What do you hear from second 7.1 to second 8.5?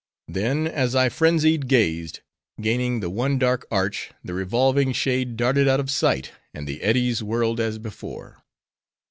whirled as before.